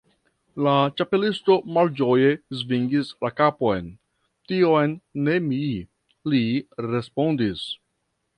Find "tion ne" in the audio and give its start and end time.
4.53-5.37